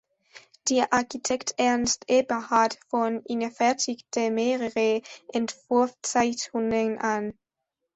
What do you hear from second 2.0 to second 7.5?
Eberhard von Ihne fertigte mehrere Entwurfszeichnungen an.